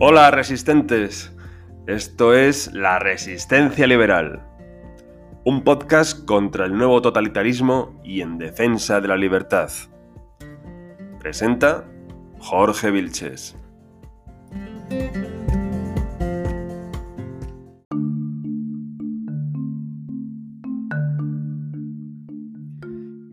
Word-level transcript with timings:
Hola 0.00 0.30
resistentes, 0.30 1.34
esto 1.88 2.32
es 2.32 2.72
La 2.72 3.00
Resistencia 3.00 3.84
Liberal, 3.84 4.46
un 5.44 5.64
podcast 5.64 6.24
contra 6.24 6.66
el 6.66 6.78
nuevo 6.78 7.02
totalitarismo 7.02 8.00
y 8.04 8.20
en 8.20 8.38
defensa 8.38 9.00
de 9.00 9.08
la 9.08 9.16
libertad. 9.16 9.72
Presenta 11.18 11.84
Jorge 12.38 12.92
Vilches. 12.92 13.56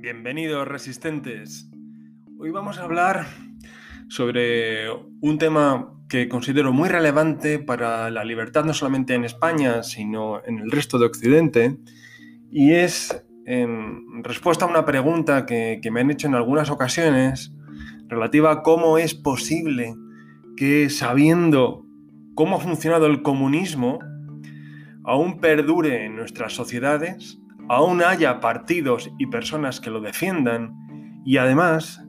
Bienvenidos 0.01 0.67
resistentes. 0.67 1.69
Hoy 2.39 2.49
vamos 2.49 2.79
a 2.79 2.85
hablar 2.85 3.27
sobre 4.07 4.89
un 5.21 5.37
tema 5.37 5.94
que 6.09 6.29
considero 6.29 6.71
muy 6.71 6.89
relevante 6.89 7.59
para 7.59 8.09
la 8.11 8.23
libertad 8.23 8.63
no 8.65 8.73
solamente 8.73 9.15
en 9.15 9.25
España, 9.25 9.83
sino 9.83 10.43
en 10.45 10.59
el 10.59 10.71
resto 10.71 10.99
de 10.99 11.05
Occidente, 11.05 11.77
y 12.51 12.73
es 12.73 13.23
en 13.45 14.23
respuesta 14.23 14.65
a 14.65 14.67
una 14.67 14.85
pregunta 14.85 15.45
que, 15.45 15.79
me 15.91 16.01
han 16.01 16.11
hecho 16.11 16.27
en 16.27 16.35
algunas 16.35 16.69
ocasiones 16.69 17.53
relativa 18.07 18.51
a 18.51 18.63
cómo 18.63 18.97
es 18.97 19.13
posible 19.13 19.95
que 20.57 20.89
sabiendo 20.89 21.85
cómo 22.33 22.57
ha 22.57 22.59
funcionado 22.59 23.07
el 23.07 23.21
comunismo, 23.21 23.99
aún 25.03 25.39
perdure 25.39 26.05
en 26.05 26.15
nuestras 26.15 26.53
sociedades, 26.53 27.39
aún 27.69 28.01
haya 28.01 28.39
partidos 28.39 29.11
y 29.19 29.27
personas 29.27 29.79
que 29.79 29.89
lo 29.89 30.01
defiendan 30.01 30.73
y 31.25 31.37
además 31.37 32.03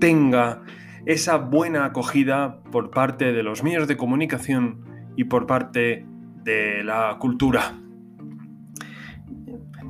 tenga 0.00 0.62
esa 1.06 1.36
buena 1.38 1.84
acogida 1.84 2.62
por 2.70 2.90
parte 2.90 3.32
de 3.32 3.42
los 3.42 3.62
medios 3.62 3.88
de 3.88 3.96
comunicación 3.96 4.84
y 5.16 5.24
por 5.24 5.46
parte 5.46 6.06
de 6.44 6.82
la 6.84 7.16
cultura. 7.18 7.74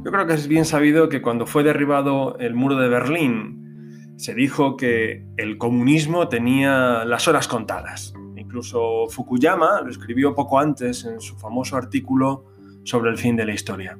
Yo 0.04 0.10
creo 0.10 0.26
que 0.26 0.34
es 0.34 0.48
bien 0.48 0.64
sabido 0.64 1.08
que 1.08 1.20
cuando 1.20 1.46
fue 1.46 1.62
derribado 1.62 2.38
el 2.38 2.54
muro 2.54 2.76
de 2.76 2.88
Berlín, 2.88 4.14
se 4.16 4.34
dijo 4.34 4.76
que 4.76 5.24
el 5.36 5.58
comunismo 5.58 6.28
tenía 6.28 7.04
las 7.04 7.28
horas 7.28 7.48
contadas. 7.48 8.14
Incluso 8.36 9.06
Fukuyama 9.08 9.82
lo 9.82 9.90
escribió 9.90 10.34
poco 10.34 10.58
antes 10.58 11.04
en 11.04 11.20
su 11.20 11.36
famoso 11.36 11.76
artículo 11.76 12.46
sobre 12.84 13.10
el 13.10 13.18
fin 13.18 13.36
de 13.36 13.46
la 13.46 13.52
historia. 13.52 13.98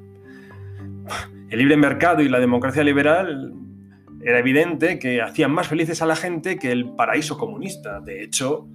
El 1.49 1.59
libre 1.59 1.77
mercado 1.77 2.21
y 2.21 2.29
la 2.29 2.39
democracia 2.39 2.83
liberal 2.83 3.53
era 4.23 4.39
evidente 4.39 4.99
que 4.99 5.21
hacían 5.21 5.51
más 5.51 5.67
felices 5.67 6.01
a 6.01 6.05
la 6.05 6.15
gente 6.15 6.57
que 6.57 6.71
el 6.71 6.89
paraíso 6.95 7.37
comunista. 7.37 7.99
De 8.01 8.23
hecho, 8.23 8.67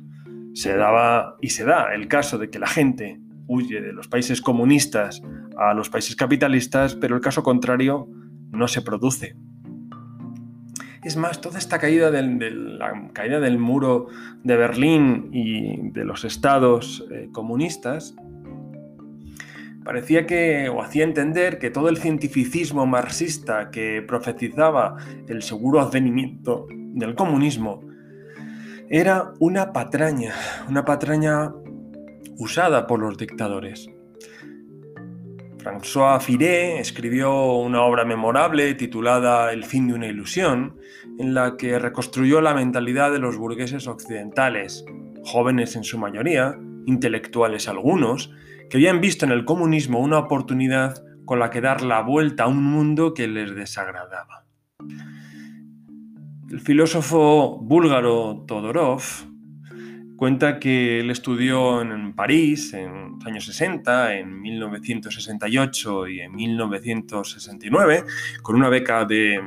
se 0.54 0.76
daba 0.76 1.36
y 1.40 1.50
se 1.50 1.64
da 1.64 1.94
el 1.94 2.08
caso 2.08 2.38
de 2.38 2.50
que 2.50 2.58
la 2.58 2.66
gente 2.66 3.20
huye 3.46 3.80
de 3.80 3.92
los 3.92 4.08
países 4.08 4.40
comunistas 4.40 5.22
a 5.56 5.74
los 5.74 5.88
países 5.88 6.16
capitalistas, 6.16 6.94
pero 6.94 7.14
el 7.14 7.20
caso 7.20 7.42
contrario 7.42 8.08
no 8.50 8.68
se 8.68 8.82
produce. 8.82 9.36
Es 11.04 11.16
más, 11.16 11.40
toda 11.40 11.58
esta 11.58 11.78
caída 11.78 12.10
del, 12.10 12.38
de 12.38 12.50
la 12.50 13.10
caída 13.12 13.38
del 13.38 13.58
muro 13.58 14.08
de 14.42 14.56
Berlín 14.56 15.30
y 15.32 15.90
de 15.90 16.04
los 16.04 16.24
estados 16.24 17.06
eh, 17.12 17.28
comunistas 17.32 18.16
parecía 19.86 20.26
que, 20.26 20.68
o 20.68 20.82
hacía 20.82 21.04
entender 21.04 21.60
que 21.60 21.70
todo 21.70 21.88
el 21.88 21.96
cientificismo 21.96 22.86
marxista 22.86 23.70
que 23.70 24.02
profetizaba 24.02 24.96
el 25.28 25.42
seguro 25.42 25.80
advenimiento 25.80 26.66
del 26.70 27.14
comunismo 27.14 27.82
era 28.90 29.32
una 29.38 29.72
patraña, 29.72 30.34
una 30.68 30.84
patraña 30.84 31.52
usada 32.36 32.88
por 32.88 32.98
los 32.98 33.16
dictadores. 33.16 33.88
François 35.58 36.20
Firé 36.20 36.80
escribió 36.80 37.54
una 37.54 37.82
obra 37.82 38.04
memorable 38.04 38.74
titulada 38.74 39.52
El 39.52 39.64
fin 39.64 39.86
de 39.86 39.94
una 39.94 40.06
ilusión, 40.06 40.80
en 41.18 41.32
la 41.32 41.56
que 41.56 41.78
reconstruyó 41.78 42.40
la 42.40 42.54
mentalidad 42.54 43.12
de 43.12 43.20
los 43.20 43.36
burgueses 43.36 43.86
occidentales, 43.86 44.84
jóvenes 45.24 45.76
en 45.76 45.84
su 45.84 45.96
mayoría, 45.98 46.56
intelectuales 46.86 47.68
algunos, 47.68 48.32
que 48.70 48.78
habían 48.78 49.00
visto 49.00 49.26
en 49.26 49.32
el 49.32 49.44
comunismo 49.44 50.00
una 50.00 50.18
oportunidad 50.18 51.04
con 51.24 51.38
la 51.38 51.50
que 51.50 51.60
dar 51.60 51.82
la 51.82 52.00
vuelta 52.02 52.44
a 52.44 52.48
un 52.48 52.62
mundo 52.62 53.12
que 53.12 53.28
les 53.28 53.54
desagradaba. 53.54 54.46
El 56.50 56.60
filósofo 56.60 57.58
búlgaro 57.60 58.44
Todorov 58.46 59.02
cuenta 60.16 60.58
que 60.58 61.00
él 61.00 61.10
estudió 61.10 61.82
en 61.82 62.14
París 62.14 62.72
en 62.72 63.16
los 63.16 63.26
años 63.26 63.44
60, 63.44 64.14
en 64.14 64.40
1968 64.40 66.08
y 66.08 66.20
en 66.20 66.34
1969, 66.34 68.04
con 68.42 68.56
una 68.56 68.68
beca 68.68 69.04
de, 69.04 69.40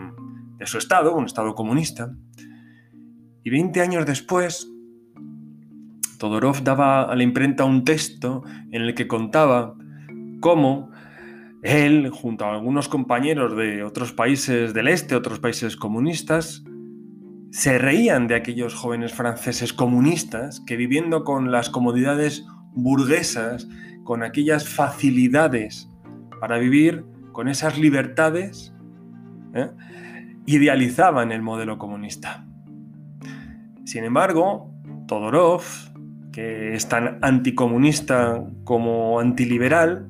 de 0.57 0.65
su 0.67 0.77
estado, 0.77 1.15
un 1.15 1.25
estado 1.25 1.55
comunista. 1.55 2.13
Y 3.43 3.49
20 3.49 3.81
años 3.81 4.05
después, 4.05 4.69
Todorov 6.19 6.63
daba 6.63 7.03
a 7.03 7.15
la 7.15 7.23
imprenta 7.23 7.63
un 7.63 7.83
texto 7.85 8.43
en 8.71 8.83
el 8.83 8.93
que 8.93 9.07
contaba 9.07 9.73
cómo 10.41 10.91
él, 11.63 12.09
junto 12.09 12.45
a 12.45 12.53
algunos 12.53 12.89
compañeros 12.89 13.55
de 13.55 13.83
otros 13.83 14.11
países 14.11 14.73
del 14.73 14.89
este, 14.89 15.15
otros 15.15 15.39
países 15.39 15.75
comunistas, 15.75 16.63
se 17.51 17.77
reían 17.77 18.27
de 18.27 18.35
aquellos 18.35 18.75
jóvenes 18.75 19.13
franceses 19.13 19.73
comunistas 19.73 20.61
que 20.67 20.75
viviendo 20.75 21.23
con 21.23 21.51
las 21.51 21.69
comodidades 21.69 22.45
burguesas, 22.73 23.67
con 24.03 24.21
aquellas 24.21 24.67
facilidades 24.67 25.89
para 26.39 26.57
vivir, 26.59 27.05
con 27.31 27.47
esas 27.47 27.79
libertades, 27.79 28.73
¿eh? 29.53 29.69
idealizaban 30.45 31.31
el 31.31 31.41
modelo 31.41 31.77
comunista. 31.77 32.45
Sin 33.85 34.03
embargo, 34.03 34.71
Todorov 35.07 35.63
que 36.31 36.73
es 36.73 36.87
tan 36.87 37.19
anticomunista 37.21 38.43
como 38.63 39.19
antiliberal, 39.19 40.07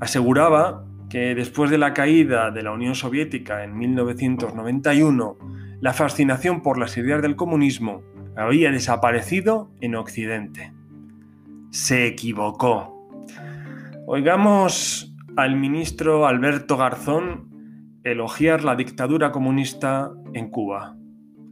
aseguraba 0.00 0.84
que 1.08 1.34
después 1.34 1.70
de 1.70 1.78
la 1.78 1.94
caída 1.94 2.50
de 2.50 2.62
la 2.62 2.72
Unión 2.72 2.94
Soviética 2.94 3.64
en 3.64 3.76
1991, 3.76 5.38
la 5.80 5.92
fascinación 5.92 6.62
por 6.62 6.78
las 6.78 6.96
ideas 6.96 7.22
del 7.22 7.36
comunismo 7.36 8.02
había 8.36 8.70
desaparecido 8.70 9.70
en 9.80 9.94
Occidente. 9.94 10.72
Se 11.70 12.06
equivocó. 12.06 13.08
Oigamos 14.06 15.14
al 15.36 15.56
ministro 15.56 16.26
Alberto 16.26 16.76
Garzón 16.76 17.48
elogiar 18.04 18.64
la 18.64 18.76
dictadura 18.76 19.32
comunista 19.32 20.10
en 20.34 20.50
Cuba. 20.50 20.96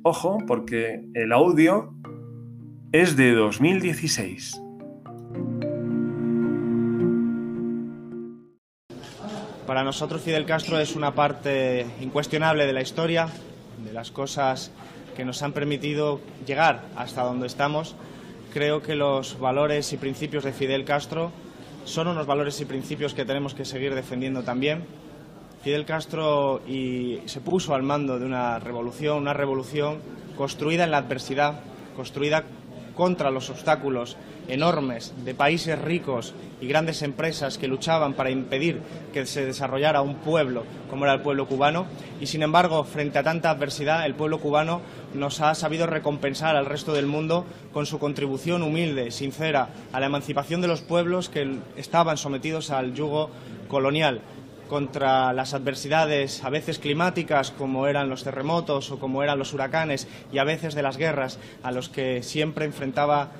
Ojo, 0.03 0.39
porque 0.47 1.05
el 1.15 1.33
audio 1.33 1.95
es 3.03 3.15
de 3.15 3.34
2016. 3.34 4.62
Para 9.67 9.84
nosotros 9.84 10.23
Fidel 10.23 10.47
Castro 10.47 10.79
es 10.79 10.97
una 10.97 11.15
parte 11.15 11.84
incuestionable 12.01 12.65
de 12.65 12.73
la 12.73 12.81
historia, 12.81 13.29
de 13.84 13.93
las 13.93 14.11
cosas 14.11 14.71
que 15.15 15.27
nos 15.27 15.43
han 15.43 15.53
permitido 15.53 16.23
llegar 16.47 16.84
hasta 16.97 17.23
donde 17.23 17.49
estamos. 17.49 17.95
Creo 18.55 18.81
que 18.81 18.95
los 18.95 19.39
valores 19.39 19.93
y 19.93 19.99
principios 19.99 20.45
de 20.45 20.55
Fidel 20.55 20.87
Castro 20.87 21.33
son 21.84 22.09
unos 22.09 22.27
valores 22.27 22.59
y 22.63 22.65
principios 22.65 23.13
que 23.13 23.27
tenemos 23.27 23.53
que 23.53 23.67
seguir 23.67 23.95
defendiendo 23.95 24.43
también. 24.43 24.84
Fidel 25.63 25.84
Castro 25.84 26.63
y 26.67 27.19
se 27.27 27.43
puso 27.43 27.75
al 27.75 27.83
mando 27.83 28.19
de 28.19 28.25
una 28.25 28.59
revolución, 28.59 29.19
una 29.19 29.34
revolución 29.34 29.99
construida 30.34 30.84
en 30.84 30.93
la 30.93 30.99
adversidad, 30.99 31.60
construida 31.95 32.45
contra 32.97 33.31
los 33.31 33.51
obstáculos 33.51 34.16
enormes 34.48 35.15
de 35.25 35.34
países 35.34 35.78
ricos 35.78 36.34
y 36.60 36.66
grandes 36.66 37.03
empresas 37.03 37.59
que 37.59 37.69
luchaban 37.69 38.15
para 38.15 38.31
impedir 38.31 38.81
que 39.13 39.27
se 39.27 39.45
desarrollara 39.45 40.03
un 40.03 40.16
pueblo 40.16 40.65
como 40.91 41.04
era 41.04 41.15
el 41.15 41.21
pueblo 41.21 41.47
cubano. 41.47 41.87
Y 42.21 42.27
sin 42.27 42.43
embargo 42.43 42.83
frente 42.84 43.19
a 43.19 43.22
tanta 43.22 43.51
adversidad 43.51 44.07
el 44.07 44.15
pueblo 44.15 44.41
cubano 44.41 44.81
nos 45.15 45.41
ha 45.41 45.54
sabido 45.54 45.87
recompensar 45.87 46.57
al 46.57 46.66
resto 46.66 46.93
del 46.93 47.07
mundo 47.07 47.45
con 47.72 47.87
su 47.87 47.98
contribución 47.98 48.63
humilde, 48.63 49.10
sincera 49.10 49.69
a 49.93 50.01
la 50.01 50.07
emancipación 50.07 50.60
de 50.60 50.69
los 50.69 50.81
pueblos 50.81 51.28
que 51.28 51.59
estaban 51.77 52.16
sometidos 52.16 52.71
al 52.71 52.95
yugo 52.95 53.31
colonial 53.69 54.22
contra 54.68 55.33
las 55.33 55.54
adversidades, 55.54 56.45
a 56.45 56.51
veces 56.51 56.78
climáticas, 56.78 57.51
como 57.51 57.86
eran 57.86 58.09
los 58.09 58.24
terremotos 58.24 58.91
o 58.91 58.98
como 58.98 59.22
eran 59.22 59.39
los 59.39 59.53
huracanes, 59.53 60.07
y 60.33 60.39
a 60.39 60.45
veces 60.45 60.74
de 60.74 60.83
las 60.83 60.97
guerras 60.97 61.39
a 61.63 61.72
los 61.72 61.89
que 61.89 62.22
siempre 62.22 62.65
enfrentaba 62.65 63.30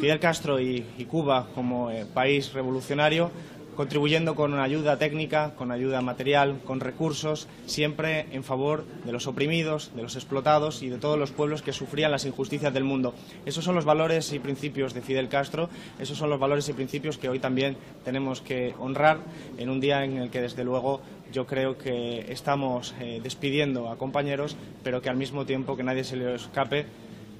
Fidel 0.00 0.20
Castro 0.20 0.60
y, 0.60 0.82
Cuba 1.10 1.48
como 1.54 1.90
eh, 1.90 2.06
país 2.12 2.52
revolucionario, 2.52 3.30
contribuyendo 3.78 4.34
con 4.34 4.58
ayuda 4.58 4.98
técnica, 4.98 5.54
con 5.54 5.70
ayuda 5.70 6.00
material, 6.00 6.58
con 6.64 6.80
recursos, 6.80 7.46
siempre 7.66 8.26
en 8.32 8.42
favor 8.42 8.84
de 9.04 9.12
los 9.12 9.28
oprimidos, 9.28 9.92
de 9.94 10.02
los 10.02 10.16
explotados 10.16 10.82
y 10.82 10.88
de 10.88 10.98
todos 10.98 11.16
los 11.16 11.30
pueblos 11.30 11.62
que 11.62 11.72
sufrían 11.72 12.10
las 12.10 12.24
injusticias 12.24 12.74
del 12.74 12.82
mundo. 12.82 13.14
Esos 13.46 13.62
son 13.62 13.76
los 13.76 13.84
valores 13.84 14.32
y 14.32 14.40
principios 14.40 14.94
de 14.94 15.00
Fidel 15.00 15.28
Castro, 15.28 15.70
esos 16.00 16.18
son 16.18 16.28
los 16.28 16.40
valores 16.40 16.68
y 16.68 16.72
principios 16.72 17.18
que 17.18 17.28
hoy 17.28 17.38
también 17.38 17.76
tenemos 18.04 18.40
que 18.40 18.74
honrar 18.80 19.18
en 19.58 19.70
un 19.70 19.78
día 19.78 20.02
en 20.02 20.16
el 20.16 20.30
que, 20.30 20.40
desde 20.40 20.64
luego, 20.64 21.00
yo 21.32 21.46
creo 21.46 21.78
que 21.78 22.32
estamos 22.32 22.96
eh, 22.98 23.20
despidiendo 23.22 23.90
a 23.90 23.96
compañeros, 23.96 24.56
pero 24.82 25.00
que 25.00 25.08
al 25.08 25.16
mismo 25.16 25.46
tiempo 25.46 25.76
que 25.76 25.84
nadie 25.84 26.02
se 26.02 26.16
le 26.16 26.34
escape, 26.34 26.84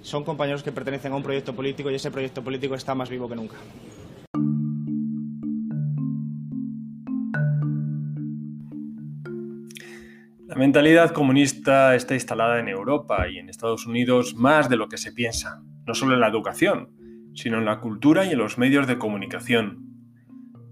son 0.02 0.22
compañeros 0.22 0.62
que 0.62 0.70
pertenecen 0.70 1.10
a 1.10 1.16
un 1.16 1.24
proyecto 1.24 1.52
político 1.56 1.90
y 1.90 1.96
ese 1.96 2.12
proyecto 2.12 2.44
político 2.44 2.76
está 2.76 2.94
más 2.94 3.10
vivo 3.10 3.28
que 3.28 3.34
nunca. 3.34 3.56
Mentalidad 10.58 11.12
comunista 11.12 11.94
está 11.94 12.14
instalada 12.14 12.58
en 12.58 12.68
Europa 12.68 13.28
y 13.28 13.38
en 13.38 13.48
Estados 13.48 13.86
Unidos 13.86 14.34
más 14.34 14.68
de 14.68 14.76
lo 14.76 14.88
que 14.88 14.98
se 14.98 15.12
piensa, 15.12 15.62
no 15.86 15.94
solo 15.94 16.14
en 16.14 16.20
la 16.20 16.26
educación, 16.26 16.90
sino 17.34 17.58
en 17.58 17.64
la 17.64 17.78
cultura 17.78 18.24
y 18.24 18.32
en 18.32 18.38
los 18.38 18.58
medios 18.58 18.88
de 18.88 18.98
comunicación. 18.98 19.86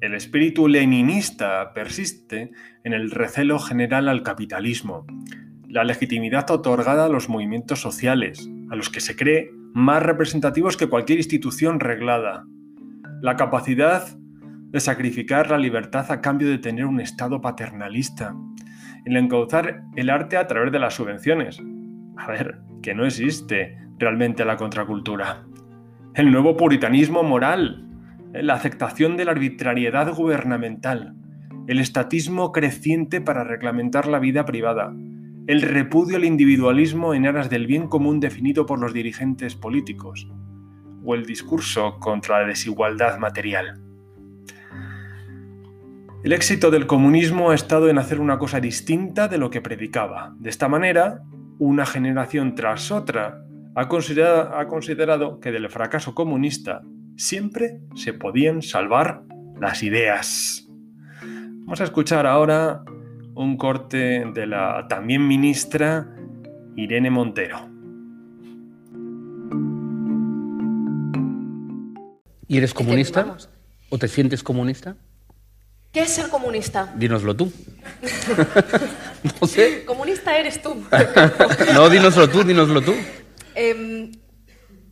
El 0.01 0.15
espíritu 0.15 0.67
leninista 0.67 1.73
persiste 1.73 2.51
en 2.83 2.95
el 2.95 3.13
recelo 3.13 3.61
general 3.61 4.09
al 4.09 4.25
capitalismo, 4.25 5.07
la 5.69 5.85
legitimidad 5.85 6.51
otorgada 6.51 7.05
a 7.05 7.09
los 7.09 7.29
movimientos 7.29 7.81
sociales, 7.81 8.51
a 8.71 8.75
los 8.75 8.91
que 8.91 9.01
se 9.01 9.15
cree 9.15 9.53
más 9.73 10.03
representativos 10.03 10.77
que 10.77 10.89
cualquier 10.89 11.21
institución 11.21 11.79
reglada, 11.79 12.45
la 13.23 13.37
capacidad 13.37 14.19
de 14.19 14.81
sacrificar 14.81 15.49
la 15.49 15.59
libertad 15.59 16.11
a 16.11 16.21
cambio 16.21 16.49
de 16.49 16.59
tener 16.59 16.87
un 16.87 17.01
Estado 17.01 17.41
paternalista, 17.41 18.35
el 19.07 19.17
encauzar 19.17 19.85
el 19.95 20.11
arte 20.11 20.37
a 20.37 20.49
través 20.49 20.73
de 20.73 20.81
las 20.81 20.95
subvenciones. 20.95 21.63
A 22.17 22.27
ver, 22.27 22.59
que 22.83 22.93
no 22.93 23.07
existe 23.07 23.79
realmente 23.99 24.45
la 24.45 24.57
contracultura. 24.57 25.45
El 26.15 26.33
nuevo 26.33 26.57
puritanismo 26.57 27.23
moral, 27.23 27.89
la 28.33 28.55
aceptación 28.55 29.17
de 29.17 29.25
la 29.25 29.31
arbitrariedad 29.31 30.13
gubernamental, 30.13 31.15
el 31.69 31.79
estatismo 31.79 32.51
creciente 32.51 33.21
para 33.21 33.45
reglamentar 33.45 34.09
la 34.09 34.19
vida 34.19 34.45
privada, 34.45 34.93
el 35.47 35.63
repudio 35.63 36.17
al 36.17 36.25
individualismo 36.25 37.15
en 37.15 37.27
aras 37.27 37.49
del 37.49 37.69
bien 37.69 37.87
común 37.87 38.19
definido 38.19 38.67
por 38.67 38.81
los 38.81 38.93
dirigentes 38.93 39.55
políticos, 39.55 40.29
o 41.05 41.15
el 41.15 41.25
discurso 41.25 42.01
contra 42.01 42.41
la 42.41 42.49
desigualdad 42.49 43.19
material. 43.19 43.86
El 46.27 46.33
éxito 46.33 46.73
del 46.73 46.89
comunismo 46.89 47.51
ha 47.51 47.55
estado 47.55 47.89
en 47.89 47.99
hacer 47.99 48.19
una 48.19 48.37
cosa 48.37 48.59
distinta 48.59 49.29
de 49.29 49.39
lo 49.39 49.49
que 49.49 49.61
predicaba. 49.61 50.35
De 50.41 50.51
esta 50.51 50.67
manera, 50.67 51.23
una 51.61 51.87
generación 51.87 52.57
tras 52.57 52.91
otra 52.91 53.47
ha 53.77 53.87
considerado, 53.87 54.59
ha 54.59 54.67
considerado 54.67 55.39
que 55.39 55.53
del 55.53 55.71
fracaso 55.71 56.17
comunista 56.17 56.83
siempre 57.17 57.79
se 57.95 58.13
podían 58.13 58.63
salvar 58.63 59.23
las 59.61 59.85
ideas. 59.85 60.69
Vamos 61.21 61.81
a 61.81 61.85
escuchar 61.85 62.27
ahora 62.27 62.83
un 63.37 63.57
corte 63.57 64.25
de 64.35 64.49
la 64.49 64.89
también 64.89 65.29
ministra 65.29 66.13
Irene 66.75 67.09
Montero. 67.09 67.69
¿Y 72.49 72.57
eres 72.57 72.75
comunista? 72.75 73.37
¿O 73.91 73.99
te 73.99 74.09
sientes 74.09 74.43
comunista? 74.43 74.97
¿Qué 75.93 76.03
es 76.03 76.11
ser 76.11 76.29
comunista? 76.29 76.93
Dínoslo 76.97 77.35
tú. 77.35 77.53
no 79.41 79.47
sé. 79.47 79.85
Comunista 79.85 80.37
eres 80.37 80.61
tú. 80.61 80.85
no, 81.75 81.89
dínoslo 81.89 82.29
tú, 82.29 82.43
dínoslo 82.45 82.83
tú. 82.83 82.95
Em, 83.55 84.13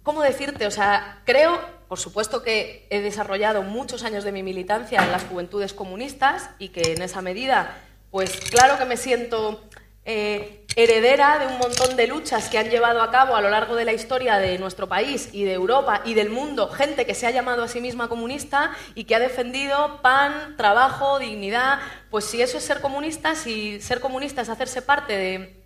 ¿Cómo 0.02 0.22
decirte? 0.22 0.66
O 0.66 0.70
sea, 0.70 1.22
creo, 1.24 1.60
por 1.88 1.98
supuesto 1.98 2.42
que 2.42 2.86
he 2.90 3.00
desarrollado 3.00 3.62
muchos 3.62 4.04
años 4.04 4.24
de 4.24 4.32
mi 4.32 4.42
militancia 4.42 5.02
en 5.02 5.12
las 5.12 5.24
juventudes 5.24 5.74
comunistas 5.74 6.50
y 6.58 6.68
que 6.70 6.92
en 6.92 7.02
esa 7.02 7.20
medida 7.22 7.76
pues 8.14 8.36
claro 8.48 8.78
que 8.78 8.84
me 8.84 8.96
siento 8.96 9.60
eh, 10.04 10.66
heredera 10.76 11.38
de 11.38 11.46
un 11.46 11.58
montón 11.58 11.96
de 11.96 12.06
luchas 12.06 12.48
que 12.48 12.58
han 12.58 12.68
llevado 12.68 13.00
a 13.00 13.10
cabo 13.10 13.36
a 13.36 13.40
lo 13.40 13.48
largo 13.48 13.74
de 13.74 13.84
la 13.84 13.92
historia 13.92 14.38
de 14.38 14.58
nuestro 14.58 14.88
país 14.88 15.30
y 15.32 15.44
de 15.44 15.52
Europa 15.52 16.02
y 16.04 16.14
del 16.14 16.30
mundo, 16.30 16.68
gente 16.68 17.06
que 17.06 17.14
se 17.14 17.26
ha 17.26 17.30
llamado 17.30 17.62
a 17.62 17.68
sí 17.68 17.80
misma 17.80 18.08
comunista 18.08 18.72
y 18.94 19.04
que 19.04 19.14
ha 19.14 19.18
defendido 19.18 20.02
pan, 20.02 20.56
trabajo, 20.56 21.18
dignidad. 21.18 21.78
Pues 22.10 22.24
si 22.24 22.42
eso 22.42 22.58
es 22.58 22.64
ser 22.64 22.80
comunista, 22.80 23.34
si 23.34 23.80
ser 23.80 24.00
comunista 24.00 24.42
es 24.42 24.48
hacerse 24.48 24.82
parte 24.82 25.16
de, 25.16 25.64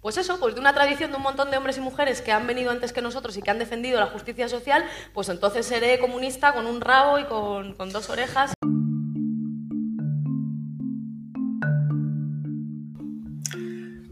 pues 0.00 0.16
eso, 0.18 0.38
pues 0.38 0.54
de 0.54 0.60
una 0.60 0.72
tradición 0.72 1.10
de 1.10 1.16
un 1.16 1.22
montón 1.22 1.50
de 1.50 1.56
hombres 1.56 1.78
y 1.78 1.80
mujeres 1.80 2.20
que 2.22 2.30
han 2.30 2.46
venido 2.46 2.70
antes 2.70 2.92
que 2.92 3.02
nosotros 3.02 3.36
y 3.36 3.42
que 3.42 3.50
han 3.50 3.58
defendido 3.58 3.98
la 3.98 4.06
justicia 4.06 4.48
social, 4.48 4.84
pues 5.12 5.28
entonces 5.28 5.66
seré 5.66 5.98
comunista 5.98 6.52
con 6.52 6.66
un 6.66 6.80
rabo 6.80 7.18
y 7.18 7.24
con, 7.24 7.74
con 7.74 7.90
dos 7.90 8.08
orejas. 8.10 8.55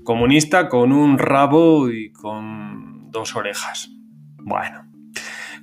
Comunista 0.05 0.69
con 0.69 0.93
un 0.93 1.17
rabo 1.17 1.91
y 1.91 2.13
con 2.13 3.11
dos 3.11 3.37
orejas. 3.37 3.91
Bueno, 4.37 4.85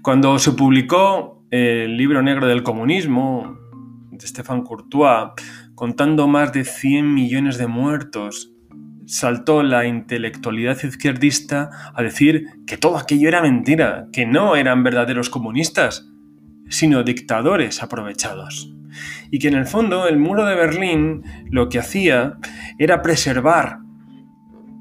cuando 0.01 0.39
se 0.39 0.53
publicó 0.53 1.45
el 1.51 1.95
libro 1.95 2.23
negro 2.23 2.47
del 2.47 2.63
comunismo 2.63 3.55
de 4.09 4.25
Stéphane 4.25 4.63
Courtois, 4.63 5.29
contando 5.75 6.27
más 6.27 6.53
de 6.53 6.63
100 6.63 7.13
millones 7.13 7.59
de 7.59 7.67
muertos, 7.67 8.51
saltó 9.05 9.61
la 9.61 9.85
intelectualidad 9.85 10.83
izquierdista 10.83 11.69
a 11.93 12.01
decir 12.01 12.47
que 12.65 12.77
todo 12.77 12.97
aquello 12.97 13.27
era 13.27 13.43
mentira, 13.43 14.07
que 14.11 14.25
no 14.25 14.55
eran 14.55 14.81
verdaderos 14.81 15.29
comunistas, 15.29 16.09
sino 16.67 17.03
dictadores 17.03 17.83
aprovechados. 17.83 18.73
Y 19.29 19.37
que 19.37 19.49
en 19.49 19.53
el 19.53 19.67
fondo 19.67 20.07
el 20.07 20.17
muro 20.17 20.45
de 20.47 20.55
Berlín 20.55 21.23
lo 21.51 21.69
que 21.69 21.77
hacía 21.77 22.37
era 22.79 23.03
preservar 23.03 23.81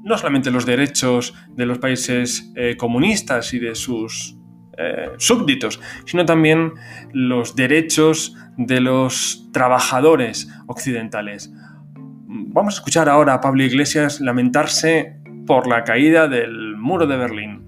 no 0.03 0.17
solamente 0.17 0.51
los 0.51 0.65
derechos 0.65 1.33
de 1.49 1.65
los 1.65 1.77
países 1.79 2.51
eh, 2.55 2.75
comunistas 2.77 3.53
y 3.53 3.59
de 3.59 3.75
sus 3.75 4.37
eh, 4.77 5.11
súbditos, 5.17 5.79
sino 6.05 6.25
también 6.25 6.73
los 7.13 7.55
derechos 7.55 8.35
de 8.57 8.79
los 8.79 9.49
trabajadores 9.51 10.49
occidentales. 10.67 11.51
Vamos 12.25 12.75
a 12.75 12.77
escuchar 12.77 13.09
ahora 13.09 13.35
a 13.35 13.41
Pablo 13.41 13.63
Iglesias 13.63 14.21
lamentarse 14.21 15.17
por 15.45 15.67
la 15.67 15.83
caída 15.83 16.27
del 16.27 16.77
muro 16.77 17.05
de 17.05 17.17
Berlín. 17.17 17.65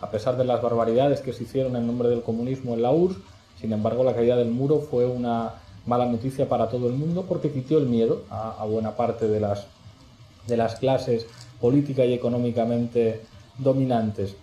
A 0.00 0.10
pesar 0.10 0.36
de 0.36 0.44
las 0.44 0.62
barbaridades 0.62 1.20
que 1.20 1.32
se 1.32 1.42
hicieron 1.42 1.76
en 1.76 1.86
nombre 1.86 2.08
del 2.08 2.22
comunismo 2.22 2.74
en 2.74 2.82
la 2.82 2.90
URSS, 2.92 3.18
sin 3.60 3.72
embargo 3.72 4.04
la 4.04 4.14
caída 4.14 4.36
del 4.36 4.50
muro 4.50 4.80
fue 4.80 5.04
una 5.04 5.50
mala 5.88 6.06
noticia 6.06 6.48
para 6.48 6.68
todo 6.68 6.86
el 6.86 6.94
mundo 6.94 7.24
porque 7.26 7.50
quitó 7.50 7.78
el 7.78 7.86
miedo 7.86 8.22
a, 8.30 8.64
buena 8.66 8.94
parte 8.94 9.26
de 9.26 9.40
las, 9.40 9.66
de 10.46 10.56
las 10.56 10.76
clases 10.76 11.26
política 11.60 12.04
y 12.04 12.12
económicamente 12.12 13.22
dominantes. 13.58 14.36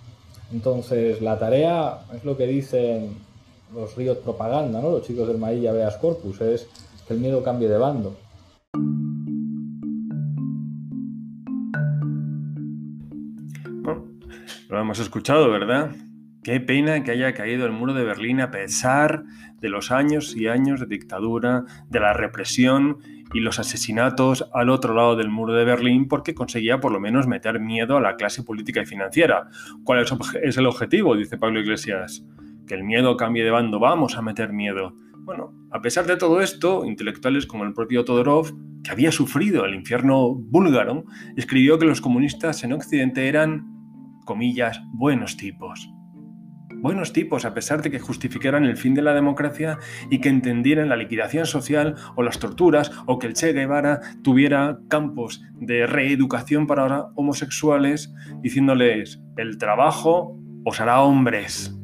Entonces, 0.52 1.22
la 1.22 1.38
tarea 1.38 2.00
es 2.16 2.26
lo 2.26 2.36
que 2.36 2.48
dicen 2.48 3.18
los 3.74 3.96
ríos 3.96 4.18
propaganda, 4.18 4.82
¿no? 4.82 4.90
los 4.90 5.04
chicos 5.04 5.28
del 5.28 5.38
Mailla 5.38 5.72
Veas 5.72 5.98
Corpus, 5.98 6.42
es 6.42 6.68
que 7.08 7.14
el 7.14 7.20
miedo 7.20 7.44
cambie 7.44 7.70
de 7.70 7.78
bando. 7.78 8.16
lo 14.68 14.82
hemos 14.82 15.00
escuchado, 15.00 15.50
¿verdad? 15.50 15.92
Qué 16.46 16.60
pena 16.60 17.02
que 17.02 17.10
haya 17.10 17.34
caído 17.34 17.66
el 17.66 17.72
muro 17.72 17.96
de 17.96 18.04
Berlín 18.04 18.40
a 18.40 18.52
pesar 18.52 19.24
de 19.60 19.68
los 19.68 19.90
años 19.92 20.36
y 20.36 20.48
años 20.48 20.80
de 20.80 20.86
dictadura, 20.86 21.66
de 21.90 22.00
la 22.00 22.14
represión 22.14 23.00
y 23.34 23.40
los 23.40 23.58
asesinatos 23.58 24.48
al 24.54 24.70
otro 24.70 24.94
lado 24.94 25.16
del 25.16 25.32
muro 25.32 25.54
de 25.54 25.66
Berlín 25.66 26.08
porque 26.08 26.36
conseguía 26.36 26.80
por 26.80 26.92
lo 26.92 27.00
menos 27.00 27.26
meter 27.26 27.60
miedo 27.60 27.98
a 27.98 28.00
la 28.00 28.16
clase 28.16 28.44
política 28.44 28.84
y 28.84 28.86
financiera. 28.86 29.48
¿Cuál 29.84 30.06
es 30.44 30.58
el 30.58 30.68
objetivo? 30.68 31.16
Dice 31.16 31.40
Pablo 31.40 31.62
Iglesias. 31.62 32.24
Que 32.68 32.76
el 32.76 32.84
miedo 32.84 33.18
cambie 33.18 33.44
de 33.44 33.50
bando, 33.50 33.80
vamos 33.80 34.16
a 34.16 34.22
meter 34.22 34.54
miedo. 34.54 34.94
Bueno, 35.22 35.52
a 35.72 35.82
pesar 35.82 36.06
de 36.06 36.16
todo 36.16 36.42
esto, 36.42 36.86
intelectuales 36.86 37.48
como 37.48 37.64
el 37.64 37.74
propio 37.74 38.06
Todorov, 38.06 38.54
que 38.84 38.92
había 38.92 39.12
sufrido 39.12 39.66
el 39.66 39.74
infierno 39.74 40.36
búlgaro, 40.36 41.06
escribió 41.36 41.80
que 41.80 41.88
los 41.88 42.02
comunistas 42.02 42.64
en 42.64 42.74
Occidente 42.74 43.30
eran, 43.30 43.66
comillas, 44.26 44.80
buenos 44.94 45.38
tipos 45.38 45.95
buenos 46.86 47.14
tipos 47.14 47.46
a 47.46 47.56
pesar 47.56 47.82
de 47.82 47.90
que 47.90 47.98
justificaran 47.98 48.64
el 48.64 48.78
fin 48.78 48.94
de 48.94 49.02
la 49.02 49.16
democracia 49.16 49.80
y 50.12 50.20
que 50.20 50.30
entendieran 50.30 50.88
la 50.88 50.96
liquidación 50.96 51.48
social 51.48 51.96
o 52.16 52.22
las 52.22 52.38
torturas 52.38 52.92
o 53.08 53.18
que 53.18 53.26
el 53.26 53.34
Che 53.34 53.54
Guevara 53.54 54.02
tuviera 54.22 54.78
campos 54.88 55.42
de 55.56 55.88
reeducación 55.88 56.68
para 56.68 57.08
homosexuales 57.16 58.14
diciéndoles 58.44 59.20
el 59.36 59.58
trabajo 59.58 60.38
os 60.64 60.80
hará 60.80 61.02
hombres. 61.02 61.76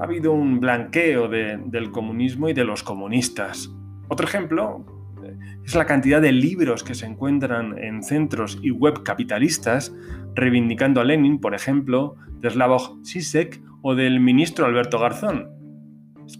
ha 0.00 0.04
habido 0.04 0.32
un 0.32 0.60
blanqueo 0.60 1.28
del 1.28 1.90
comunismo 1.90 2.48
y 2.48 2.54
de 2.54 2.64
los 2.64 2.82
comunistas. 2.82 3.70
Otro 4.08 4.26
ejemplo 4.26 4.86
eh, 5.22 5.36
es 5.62 5.74
la 5.74 5.84
cantidad 5.84 6.22
de 6.22 6.32
libros 6.32 6.84
que 6.84 6.94
se 6.94 7.04
encuentran 7.04 7.76
en 7.76 8.02
centros 8.02 8.58
y 8.62 8.70
web 8.70 9.02
capitalistas 9.02 9.94
reivindicando 10.34 11.02
a 11.02 11.04
Lenin, 11.04 11.38
por 11.38 11.54
ejemplo, 11.54 12.16
de 12.40 12.48
Slavoj 12.48 12.98
Zizek 13.04 13.63
o 13.86 13.94
del 13.94 14.18
ministro 14.18 14.64
Alberto 14.64 14.98
Garzón. 14.98 15.50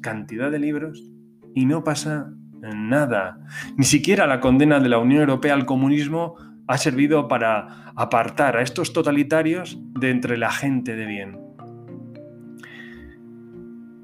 Cantidad 0.00 0.50
de 0.50 0.58
libros 0.58 1.04
y 1.54 1.66
no 1.66 1.84
pasa 1.84 2.32
nada. 2.62 3.38
Ni 3.76 3.84
siquiera 3.84 4.26
la 4.26 4.40
condena 4.40 4.80
de 4.80 4.88
la 4.88 4.98
Unión 4.98 5.20
Europea 5.20 5.52
al 5.52 5.66
comunismo 5.66 6.36
ha 6.66 6.78
servido 6.78 7.28
para 7.28 7.92
apartar 7.96 8.56
a 8.56 8.62
estos 8.62 8.94
totalitarios 8.94 9.78
de 10.00 10.10
entre 10.10 10.38
la 10.38 10.50
gente 10.50 10.96
de 10.96 11.04
bien. 11.04 11.38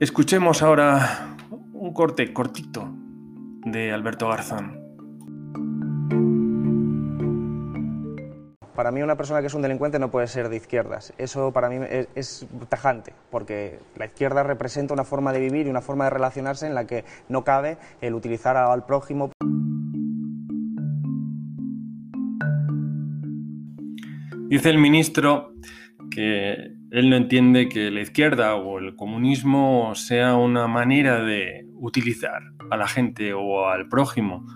Escuchemos 0.01 0.63
ahora 0.63 1.37
un 1.73 1.95
corte 1.95 2.35
cortito 2.35 2.95
de 3.65 3.91
Alberto 3.91 4.29
Garzón. 4.29 4.80
Para 8.75 8.93
mí 8.93 9.03
una 9.03 9.17
persona 9.17 9.41
que 9.41 9.49
es 9.49 9.55
un 9.55 9.63
delincuente 9.63 9.99
no 9.99 10.11
puede 10.11 10.27
ser 10.27 10.49
de 10.49 10.57
izquierdas. 10.57 11.13
Eso 11.19 11.53
para 11.53 11.69
mí 11.69 11.85
es, 12.15 12.47
tajante, 12.69 13.13
porque 13.31 13.79
la 13.97 14.07
izquierda 14.07 14.43
representa 14.43 14.95
una 14.95 15.05
forma 15.05 15.33
de 15.33 15.41
vivir 15.41 15.67
y 15.67 15.71
una 15.71 15.81
forma 15.81 16.05
de 16.05 16.11
relacionarse 16.11 16.67
en 16.67 16.75
la 16.75 16.87
que 16.87 17.05
no 17.29 17.45
cabe 17.45 17.79
el 18.01 18.15
utilizar 18.15 18.57
al 18.57 18.85
prójimo. 18.85 19.31
Dice 24.49 24.71
el 24.71 24.79
ministro 24.79 25.53
que 26.11 26.75
él 26.91 27.11
no 27.11 27.17
entiende 27.17 27.69
que 27.69 27.91
la 27.91 28.01
izquierda 28.01 28.57
o 28.57 28.79
el 28.79 28.97
comunismo 28.97 29.95
sea 29.95 30.35
una 30.35 30.67
manera 30.67 31.23
de 31.23 31.67
utilizar 31.75 32.43
a 32.71 32.77
la 32.77 32.89
gente 32.89 33.33
o 33.33 33.69
al 33.69 33.89
prójimo. 33.89 34.47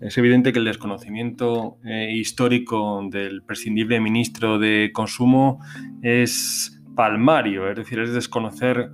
Es 0.00 0.16
evidente 0.16 0.52
que 0.52 0.60
el 0.60 0.64
desconocimiento 0.64 1.78
eh, 1.84 2.12
histórico 2.12 3.02
del 3.10 3.42
prescindible 3.42 3.98
ministro 4.00 4.58
de 4.58 4.90
Consumo 4.92 5.60
es 6.02 6.80
palmario, 6.94 7.68
es 7.68 7.76
decir, 7.76 7.98
es 7.98 8.12
desconocer 8.12 8.90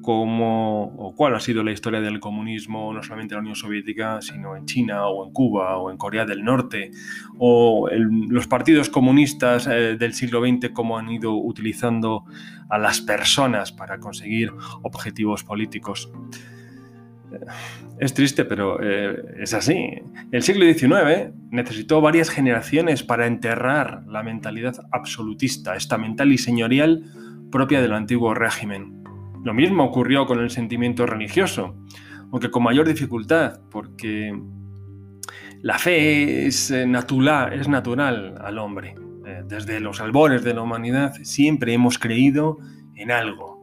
cómo 0.00 0.84
o 0.96 1.14
cuál 1.14 1.34
ha 1.34 1.40
sido 1.40 1.62
la 1.62 1.72
historia 1.72 2.00
del 2.00 2.20
comunismo, 2.20 2.92
no 2.94 3.02
solamente 3.02 3.34
en 3.34 3.38
la 3.38 3.40
Unión 3.40 3.56
Soviética, 3.56 4.22
sino 4.22 4.56
en 4.56 4.64
China 4.64 5.08
o 5.08 5.26
en 5.26 5.32
Cuba 5.32 5.76
o 5.76 5.90
en 5.90 5.98
Corea 5.98 6.24
del 6.24 6.42
Norte, 6.42 6.90
o 7.38 7.88
los 7.90 8.46
partidos 8.46 8.88
comunistas 8.88 9.66
eh, 9.66 9.96
del 9.98 10.14
siglo 10.14 10.40
XX, 10.40 10.70
cómo 10.72 10.96
han 10.96 11.10
ido 11.10 11.34
utilizando 11.34 12.24
a 12.70 12.78
las 12.78 13.00
personas 13.02 13.72
para 13.72 13.98
conseguir 13.98 14.52
objetivos 14.82 15.44
políticos. 15.44 16.10
Es 17.98 18.14
triste, 18.14 18.44
pero 18.44 18.78
eh, 18.82 19.16
es 19.40 19.54
así. 19.54 20.02
El 20.32 20.42
siglo 20.42 20.64
XIX 20.64 21.32
necesitó 21.50 22.00
varias 22.00 22.30
generaciones 22.30 23.02
para 23.02 23.26
enterrar 23.26 24.04
la 24.06 24.22
mentalidad 24.22 24.76
absolutista, 24.92 25.76
estamental 25.76 26.32
y 26.32 26.38
señorial 26.38 27.04
propia 27.50 27.80
del 27.80 27.92
antiguo 27.92 28.34
régimen. 28.34 29.02
Lo 29.44 29.54
mismo 29.54 29.84
ocurrió 29.84 30.26
con 30.26 30.40
el 30.40 30.50
sentimiento 30.50 31.06
religioso, 31.06 31.76
aunque 32.32 32.50
con 32.50 32.64
mayor 32.64 32.88
dificultad, 32.88 33.60
porque 33.70 34.36
la 35.62 35.78
fe 35.78 36.46
es 36.46 36.70
eh, 36.70 36.86
natural, 36.86 37.52
es 37.52 37.68
natural 37.68 38.34
al 38.40 38.58
hombre. 38.58 38.94
Eh, 39.26 39.42
desde 39.46 39.80
los 39.80 40.00
albores 40.00 40.44
de 40.44 40.54
la 40.54 40.62
humanidad 40.62 41.14
siempre 41.22 41.72
hemos 41.72 41.98
creído 41.98 42.58
en 42.94 43.10
algo. 43.10 43.55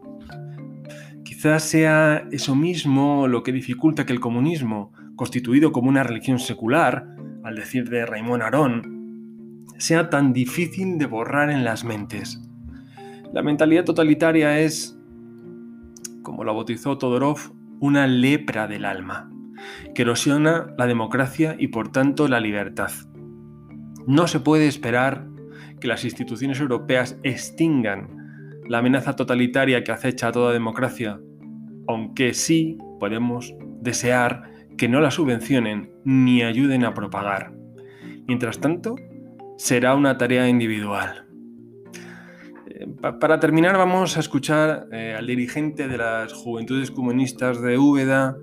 Quizás 1.43 1.63
sea 1.63 2.25
eso 2.31 2.55
mismo 2.55 3.27
lo 3.27 3.43
que 3.43 3.51
dificulta 3.51 4.05
que 4.05 4.13
el 4.13 4.21
comunismo, 4.21 4.93
constituido 5.17 5.73
como 5.73 5.89
una 5.89 6.01
religión 6.01 6.39
secular, 6.39 7.17
al 7.43 7.55
decir 7.55 7.89
de 7.89 8.05
Raymond 8.05 8.43
Aron, 8.43 9.65
sea 9.77 10.09
tan 10.09 10.31
difícil 10.31 10.97
de 10.97 11.05
borrar 11.05 11.49
en 11.49 11.65
las 11.65 11.83
mentes. 11.83 12.41
La 13.33 13.43
mentalidad 13.43 13.83
totalitaria 13.83 14.61
es 14.61 14.97
como 16.21 16.45
la 16.45 16.53
bautizó 16.53 16.97
Todorov, 16.97 17.39
una 17.81 18.07
lepra 18.07 18.69
del 18.69 18.85
alma, 18.85 19.29
que 19.93 20.03
erosiona 20.03 20.73
la 20.77 20.87
democracia 20.87 21.57
y 21.59 21.67
por 21.67 21.91
tanto 21.91 22.29
la 22.29 22.39
libertad. 22.39 22.91
No 24.07 24.27
se 24.27 24.39
puede 24.39 24.67
esperar 24.67 25.27
que 25.81 25.89
las 25.89 26.05
instituciones 26.05 26.61
europeas 26.61 27.19
extingan 27.23 28.61
la 28.69 28.77
amenaza 28.77 29.17
totalitaria 29.17 29.83
que 29.83 29.91
acecha 29.91 30.29
a 30.29 30.31
toda 30.31 30.53
democracia, 30.53 31.19
aunque 31.87 32.33
sí 32.33 32.77
podemos 32.99 33.53
desear 33.81 34.43
que 34.77 34.87
no 34.87 35.01
la 35.01 35.11
subvencionen 35.11 35.91
ni 36.03 36.41
ayuden 36.41 36.85
a 36.85 36.93
propagar. 36.93 37.53
Mientras 38.27 38.59
tanto, 38.59 38.95
será 39.57 39.95
una 39.95 40.17
tarea 40.17 40.47
individual 40.47 41.23
para 43.19 43.39
terminar 43.39 43.77
vamos 43.77 44.17
a 44.17 44.19
escuchar 44.19 44.87
eh, 44.91 45.15
al 45.17 45.27
dirigente 45.27 45.87
de 45.87 45.97
las 45.97 46.33
Juventudes 46.33 46.91
Comunistas 46.91 47.61
de 47.61 47.77
Úbeda 47.77 48.35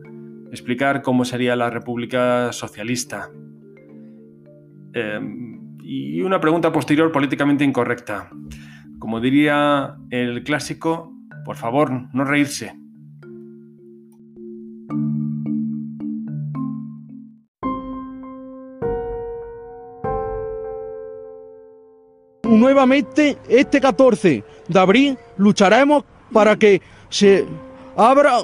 explicar 0.50 1.02
cómo 1.02 1.25
sería 1.25 1.54
la 1.56 1.70
República 1.70 2.52
Socialista. 2.52 3.30
Em, 4.92 5.78
y 5.82 6.23
una 6.23 6.40
pregunta 6.40 6.73
posterior 6.73 7.12
políticamente 7.12 7.64
incorrecta. 7.64 8.30
Como 8.99 9.20
diría 9.20 9.97
el 10.11 10.42
clásico, 10.42 11.14
por 11.44 11.56
favor, 11.56 12.09
no 12.12 12.25
reírse. 12.25 12.79
Nuevamente 22.61 23.38
este 23.49 23.81
14 23.81 24.45
de 24.69 24.79
abril 24.79 25.19
lucharemos 25.37 26.05
para 26.33 26.57
que 26.57 26.81
se 27.09 27.45
abra 27.97 28.38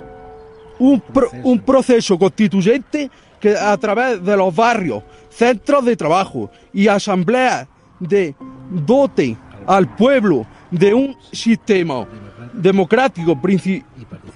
un, 0.78 1.02
un 1.44 1.58
proceso 1.60 2.18
constituyente 2.18 3.10
que 3.40 3.56
a 3.56 3.76
través 3.76 4.24
de 4.24 4.36
los 4.36 4.54
barrios, 4.54 5.02
centros 5.28 5.84
de 5.84 5.96
trabajo 5.96 6.50
y 6.72 6.88
asambleas 6.88 7.68
de 8.00 8.34
dote 8.70 9.36
al 9.66 9.94
pueblo 9.94 10.46
de 10.70 10.94
un 10.94 11.16
sistema 11.32 12.06
democrático 12.52 13.38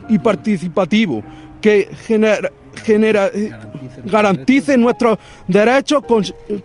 y 0.09 0.19
participativo 0.19 1.23
que 1.61 1.89
genera, 2.07 2.51
genera, 2.85 3.31
garantice 4.05 4.77
nuestros 4.77 5.19
derechos 5.47 6.03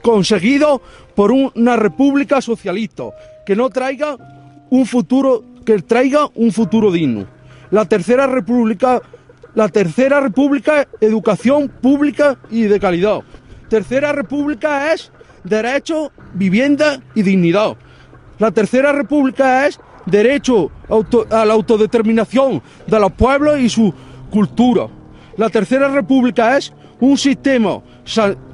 conseguidos 0.01 0.81
por 1.15 1.31
una 1.31 1.75
república 1.75 2.41
socialista 2.41 3.03
que 3.45 3.55
no 3.55 3.69
traiga 3.69 4.17
un 4.69 4.85
futuro 4.85 5.43
que 5.65 5.79
traiga 5.81 6.29
un 6.35 6.51
futuro 6.51 6.91
digno. 6.91 7.25
La 7.71 7.85
tercera 7.85 8.27
república 8.27 9.01
la 9.55 9.69
tercera 9.69 10.19
república 10.19 10.85
educación 10.99 11.69
pública 11.69 12.37
y 12.51 12.63
de 12.63 12.79
calidad. 12.79 13.21
Tercera 13.69 14.11
república 14.11 14.93
es 14.93 15.11
derecho, 15.45 16.11
vivienda 16.33 17.01
y 17.15 17.23
dignidad. 17.23 17.77
La 18.37 18.51
tercera 18.51 18.91
república 18.91 19.65
es 19.65 19.79
derecho 20.05 20.71
a 21.31 21.45
la 21.45 21.53
autodeterminación 21.53 22.61
de 22.85 22.99
los 22.99 23.11
pueblos 23.13 23.59
y 23.59 23.69
su 23.69 23.93
cultura. 24.29 24.87
La 25.37 25.49
tercera 25.49 25.87
república 25.87 26.57
es 26.57 26.73
un 26.99 27.17
sistema 27.17 27.81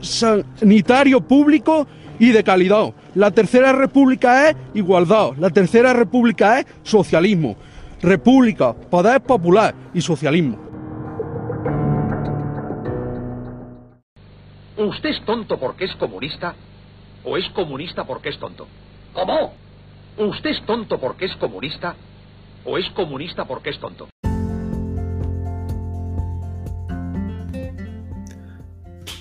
sanitario 0.02 1.22
público 1.22 1.88
y 2.20 2.32
de 2.32 2.44
calidad. 2.44 2.94
La 3.16 3.32
tercera 3.32 3.72
república 3.72 4.50
es 4.50 4.56
igualdad. 4.74 5.32
La 5.40 5.50
tercera 5.50 5.94
república 5.94 6.60
es 6.60 6.66
socialismo. 6.84 7.56
República, 8.02 8.74
poder 8.74 9.22
popular 9.22 9.74
y 9.94 10.02
socialismo. 10.02 10.58
¿Usted 14.78 15.10
es 15.10 15.26
tonto 15.26 15.58
porque 15.60 15.86
es 15.86 15.96
comunista 15.96 16.56
o 17.24 17.38
es 17.38 17.48
comunista 17.50 18.04
porque 18.04 18.30
es 18.30 18.40
tonto? 18.40 18.68
¿Cómo? 19.14 19.54
¿Usted 20.18 20.50
es 20.50 20.66
tonto 20.66 21.00
porque 21.00 21.26
es 21.26 21.36
comunista 21.36 21.96
o 22.66 22.78
es 22.78 22.90
comunista 22.92 23.46
porque 23.46 23.70
es 23.70 23.80
tonto? 23.80 24.08